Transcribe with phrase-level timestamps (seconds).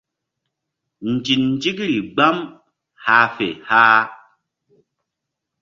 [1.11, 2.37] Nzinzikri gbam
[3.03, 4.03] hah fe hah.